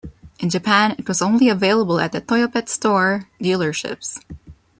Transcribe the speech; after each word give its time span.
In 0.39 0.49
Japan, 0.49 0.95
it 0.97 1.07
was 1.07 1.21
only 1.21 1.47
available 1.47 1.99
at 1.99 2.11
the 2.11 2.21
"Toyopet 2.21 2.69
Store" 2.69 3.29
dealerships. 3.39 4.17